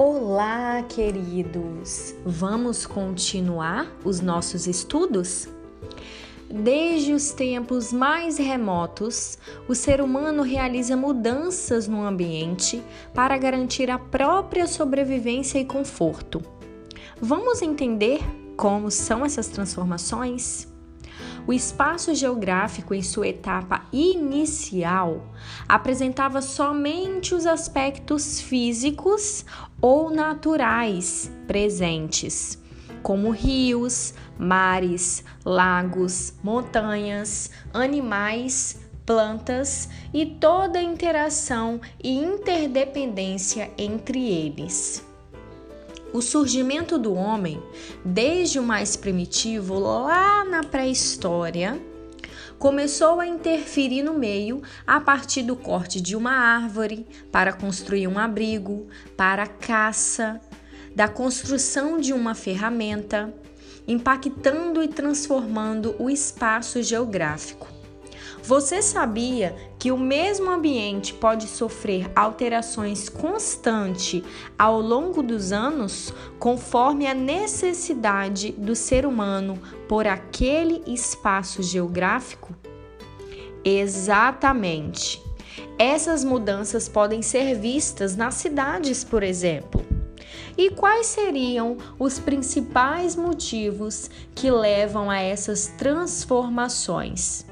[0.00, 2.14] Olá, queridos!
[2.24, 5.48] Vamos continuar os nossos estudos?
[6.48, 12.80] Desde os tempos mais remotos, o ser humano realiza mudanças no ambiente
[13.12, 16.40] para garantir a própria sobrevivência e conforto.
[17.20, 18.20] Vamos entender
[18.56, 20.68] como são essas transformações?
[21.46, 25.26] O espaço geográfico, em sua etapa inicial,
[25.68, 29.44] apresentava somente os aspectos físicos
[29.80, 32.58] ou naturais presentes,
[33.02, 45.07] como rios, mares, lagos, montanhas, animais, plantas e toda a interação e interdependência entre eles.
[46.12, 47.62] O surgimento do homem,
[48.02, 51.78] desde o mais primitivo, lá na pré-história,
[52.58, 58.18] começou a interferir no meio a partir do corte de uma árvore para construir um
[58.18, 60.40] abrigo, para caça,
[60.96, 63.32] da construção de uma ferramenta,
[63.86, 67.77] impactando e transformando o espaço geográfico.
[68.42, 74.22] Você sabia que o mesmo ambiente pode sofrer alterações constantes
[74.58, 82.54] ao longo dos anos, conforme a necessidade do ser humano por aquele espaço geográfico?
[83.64, 85.22] Exatamente.
[85.78, 89.84] Essas mudanças podem ser vistas nas cidades, por exemplo.
[90.56, 97.46] E quais seriam os principais motivos que levam a essas transformações?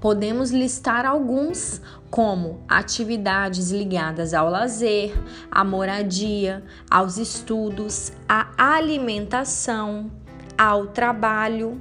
[0.00, 1.80] Podemos listar alguns,
[2.10, 5.14] como atividades ligadas ao lazer,
[5.50, 10.10] à moradia, aos estudos, à alimentação,
[10.56, 11.80] ao trabalho.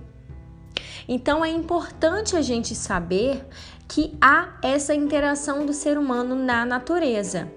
[1.07, 3.45] Então é importante a gente saber
[3.87, 7.51] que há essa interação do ser humano na natureza.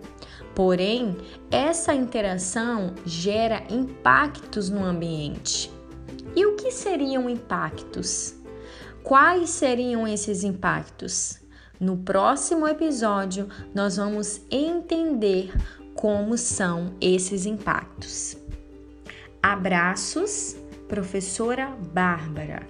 [0.54, 1.16] Porém,
[1.50, 5.70] essa interação gera impactos no ambiente.
[6.34, 8.34] E o que seriam impactos?
[9.08, 11.38] Quais seriam esses impactos?
[11.80, 15.50] No próximo episódio, nós vamos entender
[15.94, 18.36] como são esses impactos.
[19.42, 22.66] Abraços, professora Bárbara.